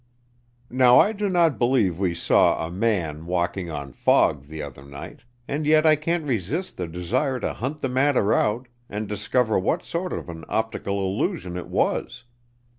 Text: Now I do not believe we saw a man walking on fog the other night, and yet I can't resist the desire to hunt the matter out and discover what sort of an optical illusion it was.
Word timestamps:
Now 0.71 0.97
I 0.99 1.11
do 1.11 1.29
not 1.29 1.59
believe 1.59 1.99
we 1.99 2.15
saw 2.15 2.65
a 2.65 2.71
man 2.71 3.27
walking 3.27 3.69
on 3.69 3.93
fog 3.93 4.47
the 4.47 4.59
other 4.59 4.83
night, 4.83 5.19
and 5.47 5.63
yet 5.67 5.85
I 5.85 5.95
can't 5.95 6.25
resist 6.25 6.75
the 6.75 6.87
desire 6.87 7.39
to 7.39 7.53
hunt 7.53 7.81
the 7.81 7.87
matter 7.89 8.33
out 8.33 8.67
and 8.89 9.07
discover 9.07 9.59
what 9.59 9.83
sort 9.83 10.11
of 10.11 10.27
an 10.27 10.43
optical 10.49 10.97
illusion 11.05 11.55
it 11.55 11.67
was. 11.67 12.23